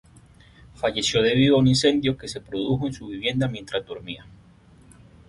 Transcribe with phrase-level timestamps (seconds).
[0.73, 4.25] Falleció debido a un incendio que se produjo en su vivienda mientras dormía.